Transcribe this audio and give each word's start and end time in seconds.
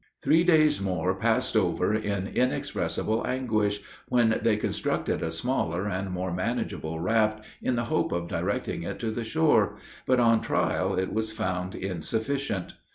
Three 0.19 0.43
days 0.43 0.81
more 0.81 1.13
passed 1.13 1.55
over 1.55 1.93
in 1.93 2.25
inexpressible 2.25 3.27
anguish, 3.27 3.81
when 4.09 4.39
they 4.41 4.57
constructed 4.57 5.21
a 5.21 5.29
smaller 5.29 5.87
and 5.87 6.09
more 6.09 6.33
manageable 6.33 6.99
raft, 6.99 7.45
in 7.61 7.75
the 7.75 7.85
hope 7.85 8.11
of 8.11 8.27
directing 8.27 8.81
it 8.81 8.97
to 9.01 9.11
the 9.11 9.23
shore; 9.23 9.77
but 10.07 10.19
on 10.19 10.41
trial 10.41 10.95
it 10.97 11.13
was 11.13 11.31
found 11.31 11.75
insufficient. 11.75 12.73